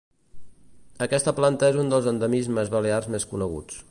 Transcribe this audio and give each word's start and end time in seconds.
Aquesta 1.05 1.33
planta 1.41 1.69
és 1.73 1.77
un 1.83 1.93
dels 1.95 2.09
endemismes 2.13 2.75
balears 2.79 3.13
més 3.17 3.31
coneguts. 3.35 3.83